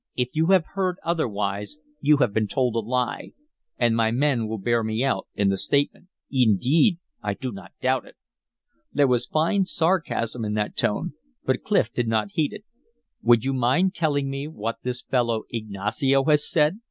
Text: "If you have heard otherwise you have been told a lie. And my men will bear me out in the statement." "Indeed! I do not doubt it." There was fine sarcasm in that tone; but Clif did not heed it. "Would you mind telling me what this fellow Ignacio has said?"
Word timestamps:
"If 0.15 0.29
you 0.33 0.47
have 0.47 0.65
heard 0.73 0.95
otherwise 1.05 1.77
you 1.99 2.17
have 2.17 2.33
been 2.33 2.47
told 2.47 2.73
a 2.73 2.79
lie. 2.79 3.33
And 3.77 3.95
my 3.95 4.09
men 4.09 4.47
will 4.47 4.57
bear 4.57 4.83
me 4.83 5.03
out 5.03 5.27
in 5.35 5.49
the 5.49 5.59
statement." 5.59 6.07
"Indeed! 6.31 6.97
I 7.21 7.35
do 7.35 7.51
not 7.51 7.73
doubt 7.81 8.07
it." 8.07 8.15
There 8.91 9.05
was 9.05 9.27
fine 9.27 9.63
sarcasm 9.65 10.43
in 10.43 10.55
that 10.55 10.75
tone; 10.75 11.13
but 11.45 11.61
Clif 11.61 11.93
did 11.93 12.07
not 12.07 12.31
heed 12.31 12.51
it. 12.51 12.63
"Would 13.21 13.45
you 13.45 13.53
mind 13.53 13.93
telling 13.93 14.27
me 14.27 14.47
what 14.47 14.77
this 14.81 15.03
fellow 15.03 15.43
Ignacio 15.51 16.23
has 16.23 16.49
said?" 16.49 16.79